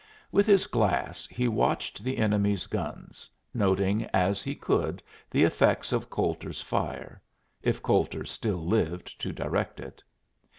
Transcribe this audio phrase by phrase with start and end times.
[0.31, 6.09] With his glass he watched the enemy's guns, noting as he could the effects of
[6.09, 7.21] Coulter's fire
[7.61, 10.01] if Coulter still lived to direct it.